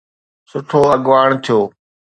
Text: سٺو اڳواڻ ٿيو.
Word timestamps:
سٺو 0.49 0.81
اڳواڻ 0.95 1.29
ٿيو. 1.43 1.59